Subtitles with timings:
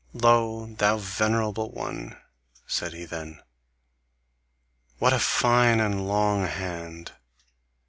[0.13, 0.65] "Lo!
[0.65, 2.17] thou venerable one,"
[2.65, 3.39] said he then,
[4.97, 7.11] "what a fine and long hand!